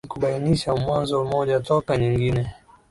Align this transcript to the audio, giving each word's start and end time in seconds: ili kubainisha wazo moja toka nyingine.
ili 0.03 0.09
kubainisha 0.09 0.73
wazo 0.73 1.23
moja 1.23 1.59
toka 1.59 1.97
nyingine. 1.97 2.51